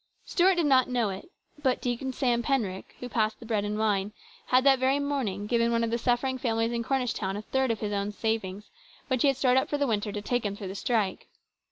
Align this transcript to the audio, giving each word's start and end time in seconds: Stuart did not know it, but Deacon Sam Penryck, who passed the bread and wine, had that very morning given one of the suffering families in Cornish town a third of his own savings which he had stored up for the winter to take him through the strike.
Stuart 0.25 0.55
did 0.55 0.65
not 0.65 0.89
know 0.89 1.11
it, 1.11 1.29
but 1.61 1.79
Deacon 1.79 2.11
Sam 2.11 2.41
Penryck, 2.41 2.95
who 2.99 3.07
passed 3.07 3.39
the 3.39 3.45
bread 3.45 3.63
and 3.63 3.77
wine, 3.77 4.13
had 4.47 4.63
that 4.63 4.79
very 4.79 4.97
morning 4.97 5.45
given 5.45 5.71
one 5.71 5.83
of 5.83 5.91
the 5.91 5.99
suffering 5.99 6.39
families 6.39 6.71
in 6.71 6.81
Cornish 6.83 7.13
town 7.13 7.37
a 7.37 7.43
third 7.43 7.69
of 7.69 7.81
his 7.81 7.93
own 7.93 8.11
savings 8.11 8.71
which 9.09 9.21
he 9.21 9.27
had 9.27 9.37
stored 9.37 9.57
up 9.57 9.69
for 9.69 9.77
the 9.77 9.85
winter 9.85 10.11
to 10.11 10.19
take 10.23 10.43
him 10.43 10.55
through 10.55 10.69
the 10.69 10.73
strike. 10.73 11.27